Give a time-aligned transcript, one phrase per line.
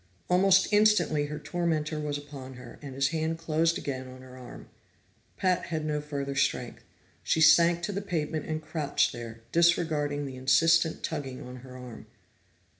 [0.31, 4.67] Almost instantly her tormentor was upon her, and his hand closed again on her arm.
[5.37, 6.83] Pat had no further strength;
[7.21, 12.07] she sank to the pavement and crouched there, disregarding the insistent tugging on her arm.